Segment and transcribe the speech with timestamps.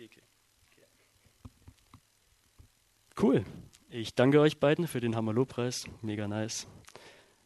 [0.00, 0.22] Theke.
[3.20, 3.44] Cool.
[3.90, 5.84] Ich danke euch beiden für den Hammer-Lobpreis.
[6.00, 6.66] Mega nice.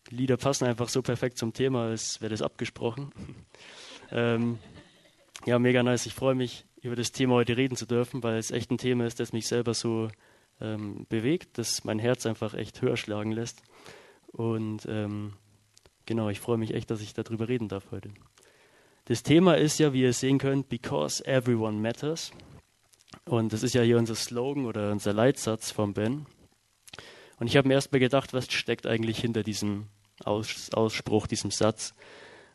[0.08, 3.10] Die Lieder passen einfach so perfekt zum Thema, als wäre das abgesprochen.
[4.12, 4.60] ähm,
[5.46, 6.06] ja, mega nice.
[6.06, 9.04] Ich freue mich, über das Thema heute reden zu dürfen, weil es echt ein Thema
[9.04, 10.06] ist, das mich selber so
[10.60, 13.64] ähm, bewegt, das mein Herz einfach echt höher schlagen lässt.
[14.30, 15.32] Und ähm,
[16.06, 18.10] genau, ich freue mich echt, dass ich darüber reden darf heute.
[19.06, 22.30] Das Thema ist ja, wie ihr sehen könnt, Because Everyone Matters.
[23.26, 26.24] Und das ist ja hier unser Slogan oder unser Leitsatz vom Ben.
[27.38, 29.88] Und ich habe mir erstmal gedacht, was steckt eigentlich hinter diesem
[30.24, 31.94] Aus Ausspruch, diesem Satz?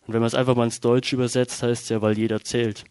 [0.07, 2.85] Und wenn man es einfach mal ins Deutsch übersetzt, heißt es ja, weil jeder zählt.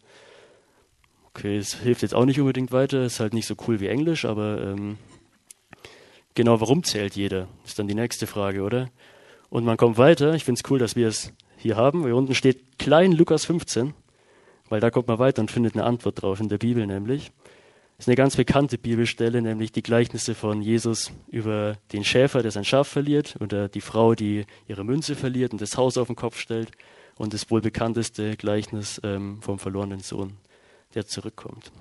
[1.25, 4.25] Okay, es hilft jetzt auch nicht unbedingt weiter, ist halt nicht so cool wie Englisch,
[4.25, 4.99] aber ähm,
[6.35, 7.49] genau, warum zählt jeder?
[7.65, 8.89] Ist dann die nächste Frage, oder?
[9.51, 10.35] Und man kommt weiter.
[10.35, 12.05] Ich finde es cool, dass wir es hier haben.
[12.05, 13.93] Hier unten steht klein Lukas 15,
[14.69, 17.33] weil da kommt man weiter und findet eine Antwort drauf in der Bibel nämlich.
[17.99, 22.53] Das ist eine ganz bekannte Bibelstelle, nämlich die Gleichnisse von Jesus über den Schäfer, der
[22.53, 26.15] sein Schaf verliert, oder die Frau, die ihre Münze verliert und das Haus auf den
[26.15, 26.71] Kopf stellt,
[27.17, 30.35] und das wohl bekannteste Gleichnis ähm, vom verlorenen Sohn,
[30.95, 31.73] der zurückkommt.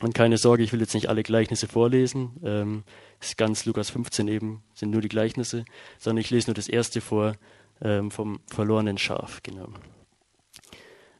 [0.00, 2.32] Und keine Sorge, ich will jetzt nicht alle Gleichnisse vorlesen.
[2.44, 2.84] Ähm,
[3.18, 5.64] ist ganz Lukas 15 eben, sind nur die Gleichnisse,
[5.98, 7.32] sondern ich lese nur das erste vor
[7.82, 9.68] ähm, vom verlorenen Schaf, genau.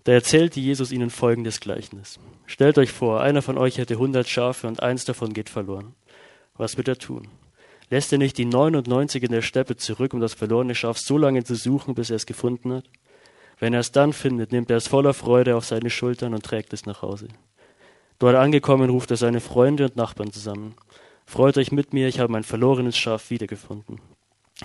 [0.05, 2.21] Da erzählte Jesus ihnen folgendes Gleichnis.
[2.47, 5.95] Stellt euch vor, einer von euch hätte hundert Schafe und eins davon geht verloren.
[6.55, 7.29] Was wird er tun?
[7.91, 11.45] Lässt er nicht die 99 in der Steppe zurück, um das verlorene Schaf so lange
[11.45, 12.85] zu suchen, bis er es gefunden hat?
[13.59, 16.73] Wenn er es dann findet, nimmt er es voller Freude auf seine Schultern und trägt
[16.73, 17.29] es nach Hause.
[18.19, 20.75] Dort angekommen, ruft er seine Freunde und Nachbarn zusammen.
[21.27, 24.01] Freut euch mit mir, ich habe mein verlorenes Schaf wiedergefunden.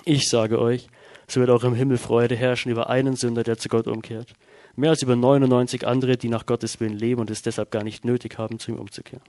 [0.04, 0.88] Ich sage euch,
[1.26, 4.34] so wird auch im Himmel Freude herrschen über einen Sünder, der zu Gott umkehrt
[4.76, 8.04] mehr als über 99 andere, die nach Gottes Willen leben und es deshalb gar nicht
[8.04, 9.22] nötig haben, zu ihm umzukehren.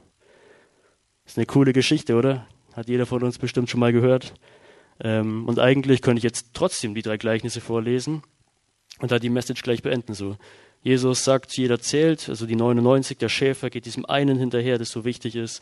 [1.25, 2.48] Ist eine coole Geschichte, oder?
[2.73, 4.33] Hat jeder von uns bestimmt schon mal gehört.
[4.99, 8.23] Ähm, und eigentlich könnte ich jetzt trotzdem die drei Gleichnisse vorlesen
[8.99, 10.14] und da die Message gleich beenden.
[10.14, 10.37] So,
[10.81, 15.05] Jesus sagt, jeder zählt, also die 99, der Schäfer geht diesem einen hinterher, das so
[15.05, 15.61] wichtig ist.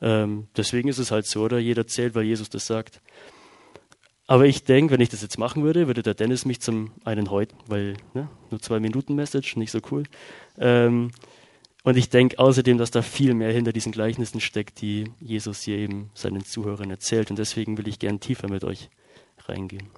[0.00, 1.58] Ähm, deswegen ist es halt so, oder?
[1.58, 3.00] Jeder zählt, weil Jesus das sagt.
[4.26, 7.30] Aber ich denke, wenn ich das jetzt machen würde, würde der Dennis mich zum einen
[7.30, 10.04] heute, weil ne, nur zwei Minuten Message, nicht so cool.
[10.58, 11.10] Ähm,
[11.82, 15.76] und ich denke außerdem, dass da viel mehr hinter diesen Gleichnissen steckt, die Jesus hier
[15.76, 17.28] eben seinen Zuhörern erzählt.
[17.28, 18.88] Und deswegen will ich gern tiefer mit euch
[19.46, 19.90] reingehen.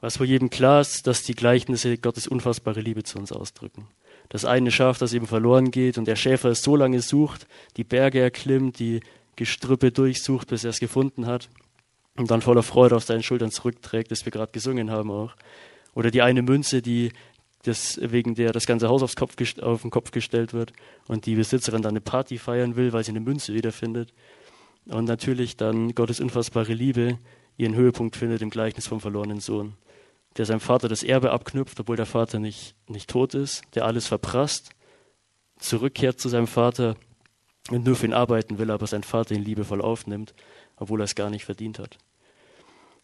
[0.00, 3.88] Was wohl jedem klar ist, dass die Gleichnisse Gottes unfassbare Liebe zu uns ausdrücken.
[4.28, 7.84] Das eine Schaf, das eben verloren geht und der Schäfer es so lange sucht, die
[7.84, 9.00] Berge erklimmt, die
[9.34, 11.48] Gestrüppe durchsucht, bis er es gefunden hat
[12.16, 15.34] und dann voller Freude auf seinen Schultern zurückträgt, das wir gerade gesungen haben auch.
[15.94, 17.12] Oder die eine Münze, die
[17.62, 20.72] das, wegen der das ganze Haus aufs Kopf, auf den Kopf gestellt wird
[21.08, 24.12] und die Besitzerin dann eine Party feiern will, weil sie eine Münze wiederfindet.
[24.86, 27.18] Und natürlich dann Gottes unfassbare Liebe
[27.56, 29.74] ihren Höhepunkt findet im Gleichnis vom verlorenen Sohn,
[30.36, 34.06] der seinem Vater das Erbe abknüpft, obwohl der Vater nicht, nicht tot ist, der alles
[34.06, 34.70] verprasst,
[35.58, 36.96] zurückkehrt zu seinem Vater
[37.70, 40.34] und nur für ihn arbeiten will, aber sein Vater ihn liebevoll aufnimmt,
[40.76, 41.98] obwohl er es gar nicht verdient hat.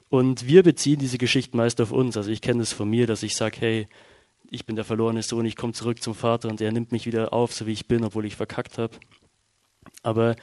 [0.09, 2.17] Und wir beziehen diese Geschichten meist auf uns.
[2.17, 3.89] Also ich kenne es von mir, dass ich sage, hey,
[4.51, 7.33] ich bin der verlorene Sohn, ich komme zurück zum Vater und er nimmt mich wieder
[7.33, 8.99] auf, so wie ich bin, obwohl ich verkackt habe.
[10.03, 10.37] Aber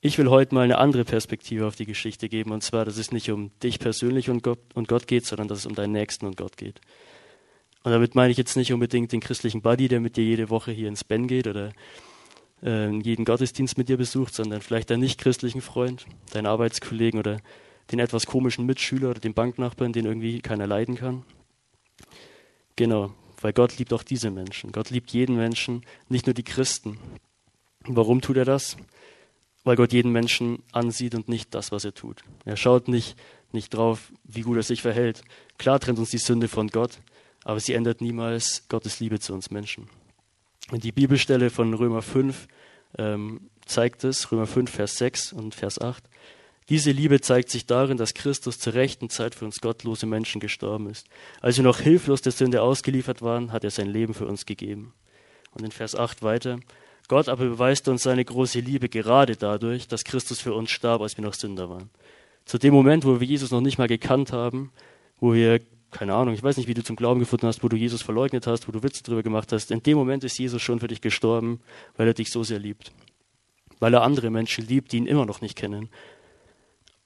[0.00, 2.52] ich will heute mal eine andere Perspektive auf die Geschichte geben.
[2.52, 5.58] Und zwar, dass es nicht um dich persönlich und Gott, und Gott geht, sondern dass
[5.58, 6.80] es um deinen Nächsten und Gott geht.
[7.82, 10.70] Und damit meine ich jetzt nicht unbedingt den christlichen Buddy, der mit dir jede Woche
[10.70, 11.72] hier ins Ben geht oder
[12.62, 17.38] äh, jeden Gottesdienst mit dir besucht, sondern vielleicht deinen nicht-christlichen Freund, deinen Arbeitskollegen oder
[17.90, 21.24] den etwas komischen Mitschüler oder den Banknachbarn, den irgendwie keiner leiden kann.
[22.76, 24.72] Genau, weil Gott liebt auch diese Menschen.
[24.72, 26.98] Gott liebt jeden Menschen, nicht nur die Christen.
[27.84, 28.76] Warum tut er das?
[29.64, 32.22] Weil Gott jeden Menschen ansieht und nicht das, was er tut.
[32.44, 33.16] Er schaut nicht,
[33.52, 35.22] nicht drauf, wie gut er sich verhält.
[35.58, 37.00] Klar trennt uns die Sünde von Gott,
[37.44, 39.88] aber sie ändert niemals Gottes Liebe zu uns Menschen.
[40.70, 42.46] Und die Bibelstelle von Römer 5
[42.98, 46.04] ähm, zeigt es, Römer 5, Vers 6 und Vers 8.
[46.68, 50.90] Diese Liebe zeigt sich darin, dass Christus zur rechten Zeit für uns gottlose Menschen gestorben
[50.90, 51.06] ist.
[51.40, 54.92] Als wir noch hilflos der Sünde ausgeliefert waren, hat er sein Leben für uns gegeben.
[55.52, 56.60] Und in Vers 8 weiter.
[57.08, 61.16] Gott aber beweist uns seine große Liebe gerade dadurch, dass Christus für uns starb, als
[61.16, 61.88] wir noch Sünder waren.
[62.44, 64.70] Zu dem Moment, wo wir Jesus noch nicht mal gekannt haben,
[65.18, 67.76] wo wir, keine Ahnung, ich weiß nicht, wie du zum Glauben gefunden hast, wo du
[67.76, 70.80] Jesus verleugnet hast, wo du Witze drüber gemacht hast, in dem Moment ist Jesus schon
[70.80, 71.60] für dich gestorben,
[71.96, 72.92] weil er dich so sehr liebt.
[73.80, 75.88] Weil er andere Menschen liebt, die ihn immer noch nicht kennen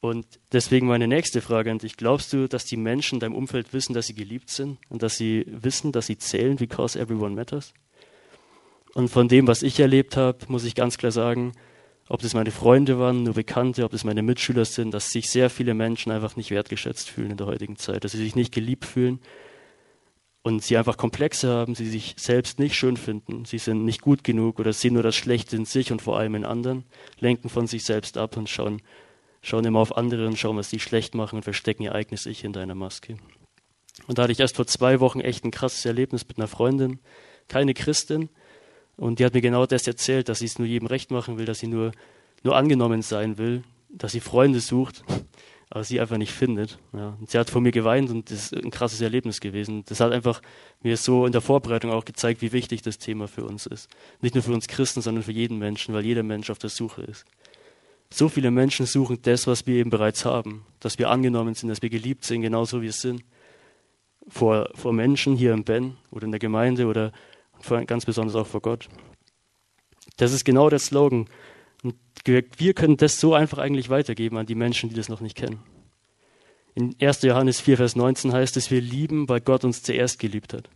[0.02, 1.96] und deswegen meine nächste Frage an dich.
[1.96, 5.16] Glaubst du, dass die Menschen in deinem Umfeld wissen, dass sie geliebt sind und dass
[5.16, 7.72] sie wissen, dass sie zählen, because everyone matters?
[8.94, 11.52] Und von dem, was ich erlebt habe, muss ich ganz klar sagen,
[12.12, 15.48] ob das meine Freunde waren, nur Bekannte, ob das meine Mitschüler sind, dass sich sehr
[15.48, 18.84] viele Menschen einfach nicht wertgeschätzt fühlen in der heutigen Zeit, dass sie sich nicht geliebt
[18.84, 19.18] fühlen
[20.42, 24.24] und sie einfach Komplexe haben, sie sich selbst nicht schön finden, sie sind nicht gut
[24.24, 26.84] genug oder sehen nur das Schlechte in sich und vor allem in anderen,
[27.18, 28.82] lenken von sich selbst ab und schauen,
[29.40, 32.44] schauen immer auf andere und schauen, was die schlecht machen und verstecken ihr eigenes Ich
[32.44, 33.16] in deiner Maske.
[34.06, 37.00] Und da hatte ich erst vor zwei Wochen echt ein krasses Erlebnis mit einer Freundin,
[37.48, 38.28] keine Christin,
[38.96, 41.44] und die hat mir genau das erzählt, dass sie es nur jedem recht machen will,
[41.44, 41.92] dass sie nur,
[42.42, 45.04] nur angenommen sein will, dass sie Freunde sucht,
[45.70, 46.78] aber sie einfach nicht findet.
[46.92, 47.16] Ja.
[47.18, 49.84] Und sie hat vor mir geweint und das ist ein krasses Erlebnis gewesen.
[49.86, 50.42] Das hat einfach
[50.82, 53.88] mir so in der Vorbereitung auch gezeigt, wie wichtig das Thema für uns ist.
[54.20, 57.02] Nicht nur für uns Christen, sondern für jeden Menschen, weil jeder Mensch auf der Suche
[57.02, 57.24] ist.
[58.10, 61.80] So viele Menschen suchen das, was wir eben bereits haben, dass wir angenommen sind, dass
[61.80, 63.24] wir geliebt sind, genauso wie wir sind.
[64.28, 67.12] Vor, vor Menschen hier im Ben oder in der Gemeinde oder
[67.86, 68.88] ganz besonders auch vor Gott.
[70.16, 71.28] Das ist genau der Slogan.
[71.82, 75.36] Und wir können das so einfach eigentlich weitergeben an die Menschen, die das noch nicht
[75.36, 75.60] kennen.
[76.74, 77.22] In 1.
[77.22, 80.70] Johannes 4, Vers 19 heißt es, wir lieben, weil Gott uns zuerst geliebt hat.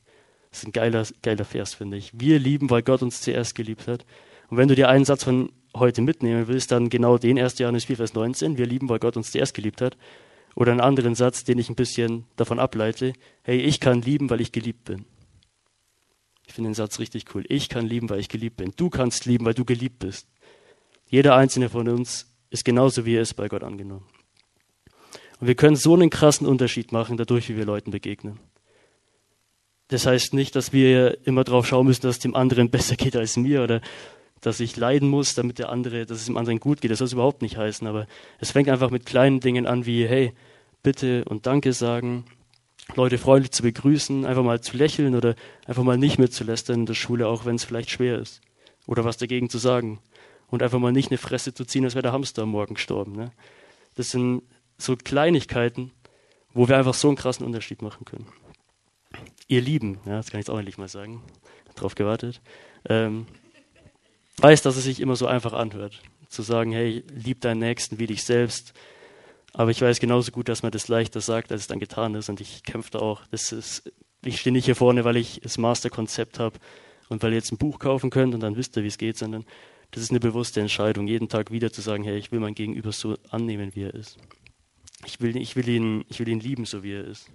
[0.50, 2.12] Das ist ein geiler, geiler Vers, finde ich.
[2.14, 4.04] Wir lieben, weil Gott uns zuerst geliebt hat.
[4.48, 7.58] Und wenn du dir einen Satz von heute mitnehmen willst, dann genau den 1.
[7.58, 9.96] Johannes 4, Vers 19, wir lieben, weil Gott uns zuerst geliebt hat.
[10.54, 13.12] Oder einen anderen Satz, den ich ein bisschen davon ableite,
[13.42, 15.04] hey, ich kann lieben, weil ich geliebt bin.
[16.46, 17.44] Ich finde den Satz richtig cool.
[17.48, 18.72] Ich kann lieben, weil ich geliebt bin.
[18.76, 20.28] Du kannst lieben, weil du geliebt bist.
[21.08, 24.06] Jeder einzelne von uns ist genauso, wie er ist, bei Gott angenommen.
[25.40, 28.38] Und wir können so einen krassen Unterschied machen, dadurch, wie wir Leuten begegnen.
[29.88, 33.16] Das heißt nicht, dass wir immer drauf schauen müssen, dass es dem anderen besser geht
[33.16, 33.80] als mir oder
[34.40, 36.90] dass ich leiden muss, damit der andere, dass es dem anderen gut geht.
[36.90, 37.86] Das soll es überhaupt nicht heißen.
[37.86, 38.06] Aber
[38.38, 40.32] es fängt einfach mit kleinen Dingen an, wie, hey,
[40.82, 42.24] bitte und Danke sagen,
[42.94, 45.34] Leute freundlich zu begrüßen, einfach mal zu lächeln oder
[45.66, 48.40] einfach mal nicht mitzulästern in der Schule, auch wenn es vielleicht schwer ist.
[48.86, 50.00] Oder was dagegen zu sagen.
[50.48, 53.12] Und einfach mal nicht eine Fresse zu ziehen, als wäre der Hamster am Morgen gestorben.
[53.12, 53.32] Ne?
[53.96, 54.42] Das sind
[54.78, 55.90] so Kleinigkeiten,
[56.54, 58.26] wo wir einfach so einen krassen Unterschied machen können.
[59.48, 61.22] Ihr Lieben, ja, das kann ich jetzt auch endlich mal sagen,
[61.74, 62.40] drauf gewartet,
[62.88, 63.26] ähm,
[64.38, 68.06] weiß, dass es sich immer so einfach anhört, zu sagen, hey, lieb deinen Nächsten wie
[68.06, 68.74] dich selbst,
[69.58, 72.28] aber ich weiß genauso gut, dass man das leichter sagt, als es dann getan ist.
[72.28, 73.22] Und ich kämpfe da auch.
[73.30, 73.90] Das ist,
[74.22, 76.58] ich stehe nicht hier vorne, weil ich das Masterkonzept habe
[77.08, 79.16] und weil ihr jetzt ein Buch kaufen könnt und dann wisst ihr, wie es geht,
[79.16, 79.46] sondern
[79.92, 82.92] das ist eine bewusste Entscheidung, jeden Tag wieder zu sagen, hey, ich will mein Gegenüber
[82.92, 84.18] so annehmen, wie er ist.
[85.06, 87.30] Ich will, ich will, ihn, ich will ihn lieben, so wie er ist.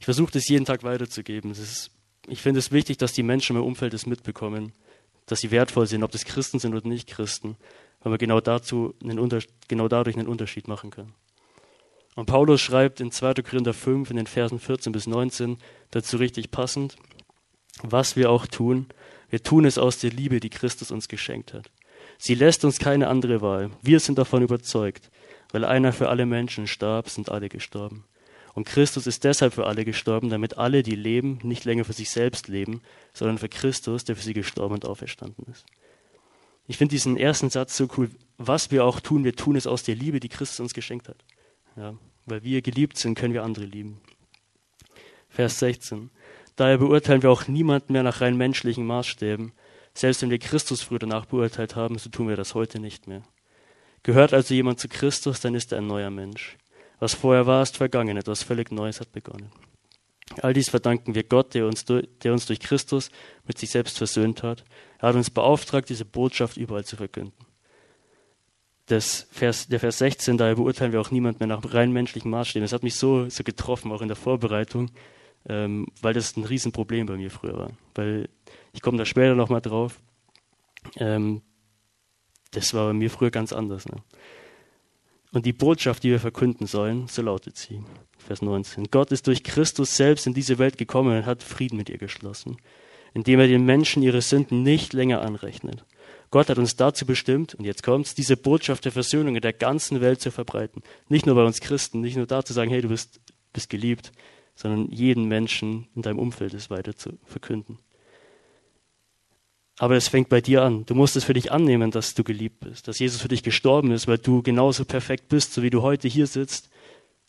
[0.00, 1.52] Ich versuche das jeden Tag weiterzugeben.
[1.52, 1.92] Ist,
[2.26, 4.72] ich finde es wichtig, dass die Menschen im Umfeld es mitbekommen,
[5.26, 7.56] dass sie wertvoll sind, ob das Christen sind oder nicht Christen
[8.00, 9.28] weil wir genau, dazu einen
[9.68, 11.14] genau dadurch einen Unterschied machen können.
[12.14, 13.34] Und Paulus schreibt in 2.
[13.34, 15.58] Korinther 5 in den Versen 14 bis 19
[15.90, 16.96] dazu richtig passend,
[17.82, 18.86] was wir auch tun,
[19.30, 21.70] wir tun es aus der Liebe, die Christus uns geschenkt hat.
[22.18, 23.70] Sie lässt uns keine andere Wahl.
[23.82, 25.10] Wir sind davon überzeugt,
[25.52, 28.04] weil einer für alle Menschen starb, sind alle gestorben.
[28.54, 32.10] Und Christus ist deshalb für alle gestorben, damit alle, die leben, nicht länger für sich
[32.10, 35.64] selbst leben, sondern für Christus, der für sie gestorben und auferstanden ist.
[36.68, 38.10] Ich finde diesen ersten Satz so cool.
[38.36, 41.24] Was wir auch tun, wir tun es aus der Liebe, die Christus uns geschenkt hat.
[41.76, 41.94] Ja,
[42.26, 44.00] weil wir geliebt sind, können wir andere lieben.
[45.28, 46.10] Vers 16.
[46.54, 49.52] Daher beurteilen wir auch niemanden mehr nach rein menschlichen Maßstäben.
[49.94, 53.22] Selbst wenn wir Christus früher danach beurteilt haben, so tun wir das heute nicht mehr.
[54.02, 56.56] Gehört also jemand zu Christus, dann ist er ein neuer Mensch.
[57.00, 59.50] Was vorher war, ist vergangen, etwas völlig Neues hat begonnen.
[60.42, 63.10] All dies verdanken wir Gott, der uns, der uns durch Christus
[63.46, 64.64] mit sich selbst versöhnt hat.
[64.98, 67.46] Er hat uns beauftragt, diese Botschaft überall zu verkünden.
[68.86, 72.64] Das Vers, der Vers 16, daher beurteilen wir auch niemand mehr nach rein menschlichen Maßstäben.
[72.64, 74.90] Das hat mich so, so getroffen, auch in der Vorbereitung,
[75.48, 77.70] ähm, weil das ein Riesenproblem bei mir früher war.
[77.94, 78.28] Weil
[78.72, 80.00] ich komme da später nochmal drauf.
[80.96, 81.42] Ähm,
[82.50, 83.86] das war bei mir früher ganz anders.
[83.86, 84.02] Ne?
[85.32, 87.82] Und die Botschaft, die wir verkünden sollen, so lautet sie.
[88.16, 88.90] Vers 19.
[88.90, 92.56] Gott ist durch Christus selbst in diese Welt gekommen und hat Frieden mit ihr geschlossen,
[93.18, 95.84] indem er den Menschen ihre Sünden nicht länger anrechnet.
[96.30, 100.00] Gott hat uns dazu bestimmt, und jetzt kommt's, diese Botschaft der Versöhnung in der ganzen
[100.00, 100.82] Welt zu verbreiten.
[101.08, 103.20] Nicht nur bei uns Christen, nicht nur da zu sagen, hey, du bist,
[103.52, 104.12] bist geliebt,
[104.54, 107.78] sondern jeden Menschen in deinem Umfeld es weiter zu verkünden.
[109.78, 110.86] Aber es fängt bei dir an.
[110.86, 113.90] Du musst es für dich annehmen, dass du geliebt bist, dass Jesus für dich gestorben
[113.90, 116.70] ist, weil du genauso perfekt bist, so wie du heute hier sitzt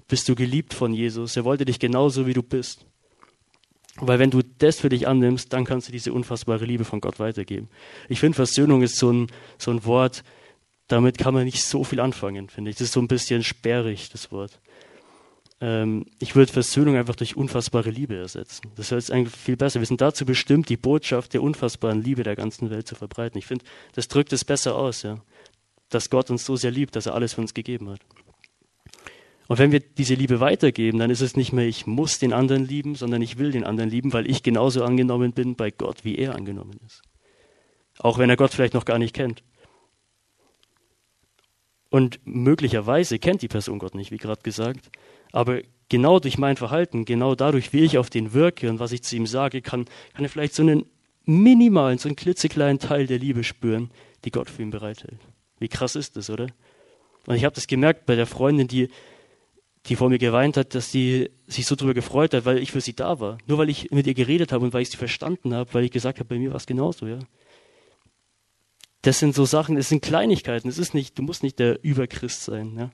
[0.10, 1.38] bist du geliebt von Jesus.
[1.38, 2.86] Er wollte dich genauso, wie du bist.
[3.98, 7.20] Weil wenn du das für dich annimmst, dann kannst du diese unfassbare Liebe von Gott
[7.20, 7.70] weitergeben.
[8.08, 9.28] Ich finde, Versöhnung ist so ein,
[9.58, 10.24] so ein Wort,
[10.88, 12.78] damit kann man nicht so viel anfangen, finde ich.
[12.78, 14.60] Das ist so ein bisschen sperrig, das Wort.
[15.62, 18.72] ähm, ich würde Versöhnung einfach durch unfassbare Liebe ersetzen.
[18.76, 19.80] Das jetzt eigentlich viel besser.
[19.82, 23.38] Wir sind dazu bestimmt, die Botschaft der unfassbaren Liebe der ganzen Welt zu verbreiten.
[23.38, 25.20] Ich finde, das drückt es besser aus, ja.
[25.90, 28.00] Dass Gott uns so sehr liebt, dass er alles für uns gegeben hat.
[29.50, 32.64] Und wenn wir diese Liebe weitergeben, dann ist es nicht mehr, ich muss den anderen
[32.64, 36.20] lieben, sondern ich will den anderen lieben, weil ich genauso angenommen bin bei Gott, wie
[36.20, 37.02] er angenommen ist.
[37.98, 39.42] Auch wenn er Gott vielleicht noch gar nicht kennt.
[41.90, 44.92] Und möglicherweise kennt die Person Gott nicht, wie gerade gesagt.
[45.32, 49.02] Aber genau durch mein Verhalten, genau dadurch, wie ich auf den wirke und was ich
[49.02, 50.86] zu ihm sage, kann, kann er vielleicht so einen
[51.26, 53.90] minimalen, so einen klitzekleinen Teil der Liebe spüren,
[54.26, 55.18] die Gott für ihn bereithält.
[55.58, 56.50] Wie krass ist das, oder?
[57.26, 58.90] Und ich habe das gemerkt bei der Freundin, die,
[59.90, 62.80] die vor mir geweint hat, dass sie sich so darüber gefreut hat, weil ich für
[62.80, 63.40] sie da war.
[63.48, 65.92] Nur weil ich mit ihr geredet habe und weil ich sie verstanden habe, weil ich
[65.92, 67.20] gesagt habe, bei mir war es genauso, ja.
[69.02, 70.70] Das sind so Sachen, das sind Kleinigkeiten.
[70.70, 72.92] Es ist nicht, du musst nicht der Überchrist sein, ja.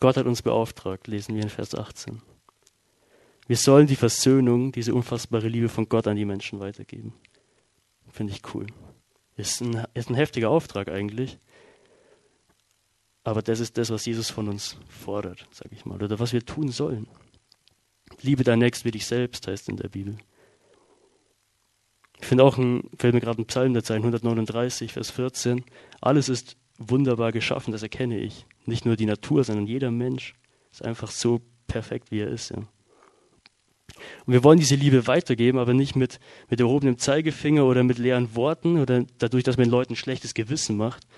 [0.00, 2.22] Gott hat uns beauftragt, lesen wir in Vers 18.
[3.46, 7.12] Wir sollen die Versöhnung, diese unfassbare Liebe von Gott an die Menschen weitergeben.
[8.10, 8.66] Finde ich cool.
[9.36, 11.38] Ist ein, ist ein heftiger Auftrag eigentlich.
[13.26, 16.46] Aber das ist das, was Jesus von uns fordert, sage ich mal, oder was wir
[16.46, 17.08] tun sollen.
[18.22, 20.16] Liebe dein Nächst wie dich selbst, heißt in der Bibel.
[22.20, 25.64] Ich finde auch, ein, fällt mir gerade ein Psalm dazu ein, 139, Vers 14.
[26.00, 28.46] Alles ist wunderbar geschaffen, das erkenne ich.
[28.64, 30.36] Nicht nur die Natur, sondern jeder Mensch
[30.70, 32.50] ist einfach so perfekt, wie er ist.
[32.50, 32.58] Ja.
[32.58, 32.68] Und
[34.32, 38.78] wir wollen diese Liebe weitergeben, aber nicht mit, mit erhobenem Zeigefinger oder mit leeren Worten
[38.78, 41.08] oder dadurch, dass man den Leuten schlechtes Gewissen macht,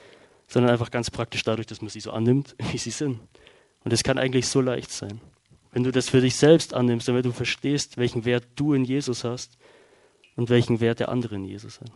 [0.48, 3.20] sondern einfach ganz praktisch dadurch, dass man sie so annimmt, wie sie sind.
[3.84, 5.20] Und das kann eigentlich so leicht sein.
[5.70, 9.22] Wenn du das für dich selbst annimmst wenn du verstehst, welchen Wert du in Jesus
[9.22, 9.58] hast
[10.34, 11.92] und welchen Wert der andere in Jesus hat.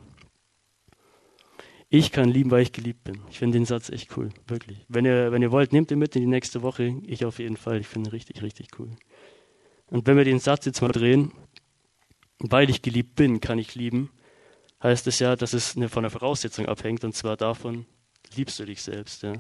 [1.88, 3.21] Ich kann lieben, weil ich geliebt bin.
[3.30, 4.78] Ich finde den Satz echt cool, wirklich.
[4.88, 6.94] Wenn ihr, wenn ihr wollt, nehmt ihn mit in die nächste Woche.
[7.04, 7.80] Ich auf jeden Fall.
[7.80, 8.90] Ich finde ihn richtig, richtig cool.
[9.88, 11.32] Und wenn wir den Satz jetzt mal drehen,
[12.38, 14.11] weil ich geliebt bin, kann ich lieben,
[14.82, 17.85] heißt es ja, dass es von der Voraussetzung abhängt, und zwar davon,
[18.36, 19.22] liebst du dich selbst.
[19.22, 19.34] Ja?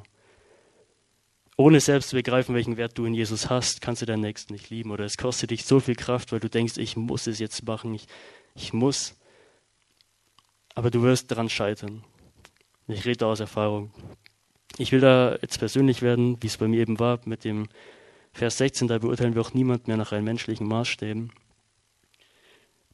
[1.56, 4.70] Ohne selbst zu begreifen, welchen Wert du in Jesus hast, kannst du deinen Nächsten nicht
[4.70, 4.90] lieben.
[4.90, 7.94] Oder es kostet dich so viel Kraft, weil du denkst, ich muss es jetzt machen,
[7.94, 8.06] ich,
[8.54, 9.14] ich muss.
[10.74, 12.04] Aber du wirst daran scheitern.
[12.88, 13.92] Ich rede aus Erfahrung.
[14.78, 17.68] Ich will da jetzt persönlich werden, wie es bei mir eben war, mit dem
[18.32, 21.30] Vers 16, da beurteilen wir auch niemand mehr nach rein menschlichen Maßstäben.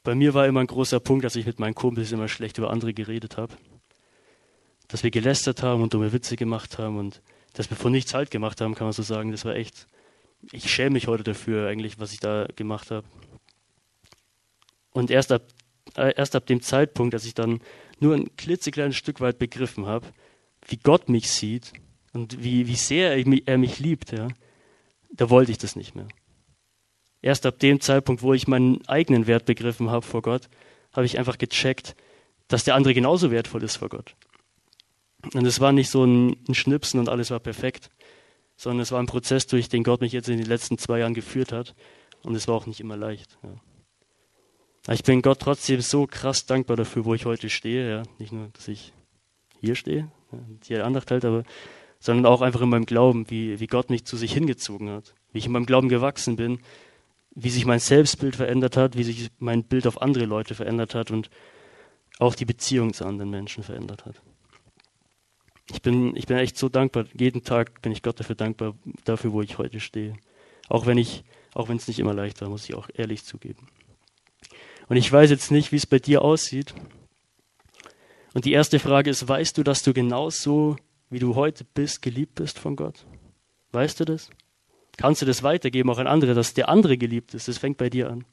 [0.03, 2.71] Bei mir war immer ein großer Punkt, dass ich mit meinen Kumpels immer schlecht über
[2.71, 3.55] andere geredet habe.
[4.89, 7.21] Dass wir gelästert haben und dumme Witze gemacht haben und
[7.53, 9.31] dass wir von nichts halt gemacht haben, kann man so sagen.
[9.31, 9.87] Das war echt,
[10.51, 13.07] ich schäme mich heute dafür eigentlich, was ich da gemacht habe.
[14.91, 15.43] Und erst ab,
[15.95, 17.61] äh, erst ab dem Zeitpunkt, dass ich dann
[17.99, 20.07] nur ein klitzekleines Stück weit begriffen habe,
[20.67, 21.73] wie Gott mich sieht
[22.13, 24.27] und wie, wie sehr er mich, er mich liebt, ja,
[25.11, 26.07] da wollte ich das nicht mehr.
[27.21, 30.49] Erst ab dem Zeitpunkt, wo ich meinen eigenen Wert begriffen habe vor Gott,
[30.93, 31.95] habe ich einfach gecheckt,
[32.47, 34.15] dass der andere genauso wertvoll ist vor Gott.
[35.33, 37.89] Und es war nicht so ein, ein Schnipsen und alles war perfekt,
[38.55, 41.13] sondern es war ein Prozess, durch den Gott mich jetzt in den letzten zwei Jahren
[41.13, 41.75] geführt hat.
[42.23, 43.37] Und es war auch nicht immer leicht.
[43.43, 44.93] Ja.
[44.93, 47.89] Ich bin Gott trotzdem so krass dankbar dafür, wo ich heute stehe.
[47.89, 48.03] Ja.
[48.17, 48.93] Nicht nur, dass ich
[49.59, 51.43] hier stehe, ja, hier Andacht halt, aber
[51.99, 55.39] sondern auch einfach in meinem Glauben, wie, wie Gott mich zu sich hingezogen hat, wie
[55.39, 56.59] ich in meinem Glauben gewachsen bin,
[57.35, 61.11] wie sich mein Selbstbild verändert hat, wie sich mein Bild auf andere Leute verändert hat
[61.11, 61.29] und
[62.17, 64.21] auch die Beziehung zu anderen Menschen verändert hat.
[65.71, 67.05] Ich bin, ich bin echt so dankbar.
[67.17, 70.15] Jeden Tag bin ich Gott dafür dankbar, dafür, wo ich heute stehe.
[70.67, 71.23] Auch wenn ich,
[71.53, 73.67] auch wenn es nicht immer leicht war, muss ich auch ehrlich zugeben.
[74.87, 76.73] Und ich weiß jetzt nicht, wie es bei dir aussieht.
[78.33, 80.75] Und die erste Frage ist, weißt du, dass du genauso,
[81.09, 83.05] wie du heute bist, geliebt bist von Gott?
[83.71, 84.29] Weißt du das?
[84.97, 87.47] Kannst du das weitergeben auch an andere, dass der andere geliebt ist?
[87.47, 88.25] Das fängt bei dir an.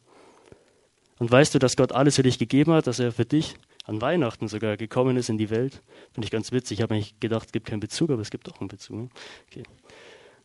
[1.19, 3.55] Und weißt du, dass Gott alles für dich gegeben hat, dass er für dich
[3.87, 5.83] an Weihnachten sogar gekommen ist in die Welt?
[6.13, 6.79] Finde ich ganz witzig.
[6.79, 8.97] Ich habe eigentlich gedacht, es gibt keinen Bezug, aber es gibt doch einen Bezug.
[8.97, 9.09] Ne?
[9.49, 9.63] Okay.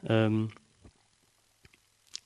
[0.08, 0.50] Ähm,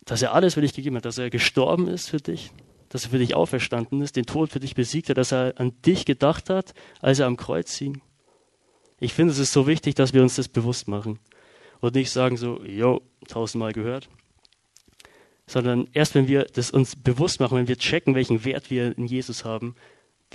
[0.04, 2.52] dass er alles für dich gegeben hat, dass er gestorben ist für dich,
[2.90, 5.74] dass er für dich auferstanden ist, den Tod für dich besiegt hat, dass er an
[5.82, 8.02] dich gedacht hat, als er am Kreuz hing.
[9.00, 11.20] Ich finde, es ist so wichtig, dass wir uns das bewusst machen
[11.80, 14.10] und nicht sagen so, jo, tausendmal gehört,
[15.48, 19.06] sondern erst wenn wir das uns bewusst machen, wenn wir checken, welchen Wert wir in
[19.06, 19.76] Jesus haben,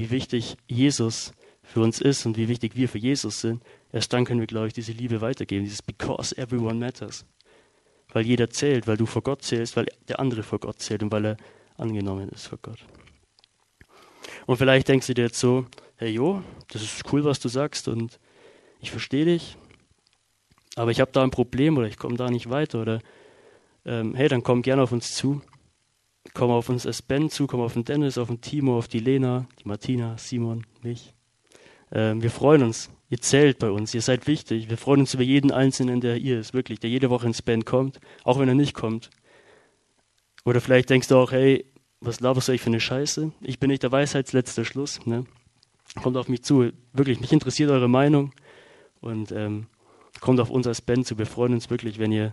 [0.00, 4.24] wie wichtig Jesus für uns ist und wie wichtig wir für Jesus sind, erst dann
[4.24, 7.26] können wir, glaube ich, diese Liebe weitergeben, dieses Because everyone matters.
[8.12, 11.12] Weil jeder zählt, weil du vor Gott zählst, weil der andere vor Gott zählt und
[11.12, 11.36] weil er
[11.76, 12.78] angenommen ist vor Gott.
[14.46, 15.66] Und vielleicht denkst du dir jetzt so,
[15.96, 18.18] hey Jo, das ist cool, was du sagst und
[18.80, 19.58] ich verstehe dich,
[20.76, 23.00] aber ich habe da ein Problem oder ich komme da nicht weiter oder
[23.84, 25.42] ähm, hey, dann komm gerne auf uns zu.
[26.34, 28.98] Komm auf uns als Band zu, komm auf den Dennis, auf den Timo, auf die
[28.98, 31.14] Lena, die Martina, Simon, mich.
[31.92, 32.90] Ähm, wir freuen uns.
[33.08, 34.70] Ihr zählt bei uns, ihr seid wichtig.
[34.70, 37.66] Wir freuen uns über jeden Einzelnen, der hier ist, wirklich, der jede Woche ins Band
[37.66, 39.10] kommt, auch wenn er nicht kommt.
[40.44, 41.66] Oder vielleicht denkst du auch, hey,
[42.00, 43.32] was laberst du euch für eine Scheiße?
[43.40, 45.04] Ich bin nicht der Weisheitsletzter Schluss.
[45.06, 45.24] Ne?
[46.00, 46.70] Kommt auf mich zu.
[46.92, 48.32] Wirklich, mich interessiert eure Meinung.
[49.00, 49.66] Und ähm,
[50.20, 51.18] kommt auf uns als Band zu.
[51.18, 52.32] Wir freuen uns wirklich, wenn ihr,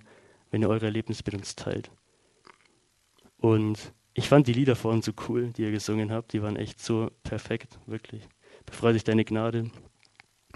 [0.51, 1.89] wenn ihr eure Erlebnisse mit uns teilt.
[3.38, 6.34] Und ich fand die Lieder vorhin so cool, die ihr gesungen habt.
[6.34, 8.27] Die waren echt so perfekt, wirklich.
[8.65, 9.70] Befreit dich deine Gnade.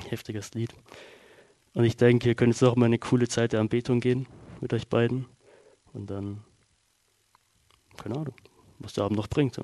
[0.10, 0.74] Heftiges Lied.
[1.74, 4.28] Und ich denke, ihr könnt jetzt auch mal eine coole Zeit der Anbetung gehen
[4.60, 5.26] mit euch beiden.
[5.94, 6.44] Und dann,
[7.98, 8.36] keine Ahnung,
[8.80, 9.60] was der Abend noch bringt.